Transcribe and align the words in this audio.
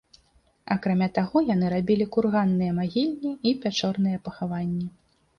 Акрамя 0.75 1.07
таго 1.17 1.41
яны 1.49 1.67
рабілі 1.73 2.07
курганныя 2.15 2.71
магільні 2.79 3.33
і 3.51 3.53
пячорныя 3.65 4.17
пахаванні. 4.29 4.87